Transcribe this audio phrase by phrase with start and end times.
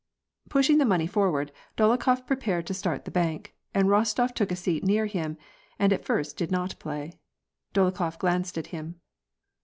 [0.49, 3.53] Pushing the money forward, Dolokhof prepared to start the bank.
[3.75, 5.37] Bostof took a seat near him,
[5.77, 7.19] and at first did not play.
[7.75, 8.95] Dolokhof glanced at him.